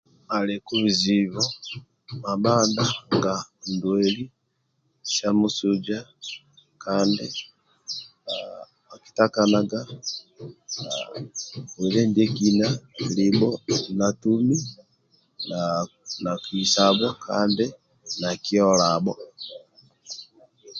[0.37, 1.41] Aliku.bizibu
[2.23, 3.33] mamadha nga
[3.71, 4.23] ndwali
[5.13, 5.99] sa musuija
[6.83, 7.25] kandi
[8.95, 9.79] okutakanaga
[11.75, 12.67] bwile ndiekina
[13.15, 13.49] linho
[13.97, 14.57] natumi
[16.23, 17.65] nakisabho kandi
[18.21, 19.13] nakiolabho